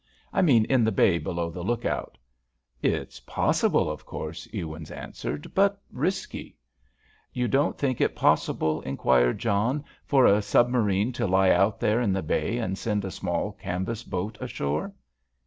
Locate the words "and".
12.57-12.79